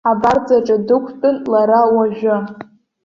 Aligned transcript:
Абарҵаҿы 0.09 0.77
дықәтәан 0.87 1.37
лара 1.51 1.81
уажәы. 1.95 2.35